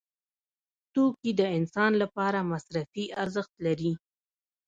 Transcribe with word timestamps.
توکي 0.93 1.31
د 1.39 1.41
انسان 1.57 1.91
لپاره 2.01 2.47
مصرفي 2.51 3.05
ارزښت 3.21 3.53
لري. 3.65 3.93